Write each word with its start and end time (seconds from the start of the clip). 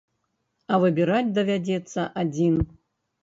А 0.71 0.77
выбіраць 0.83 1.35
давядзецца 1.37 2.07
адзін. 2.21 2.57